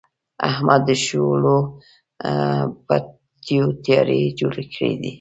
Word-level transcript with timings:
احمد 0.49 0.81
د 0.87 0.91
شولو 1.05 1.57
پټیو 2.87 3.65
تپیاري 3.83 4.21
جوړې 4.39 4.65
کړې. 4.73 4.91